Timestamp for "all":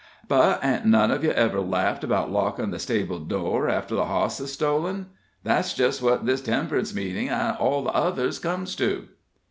7.57-7.83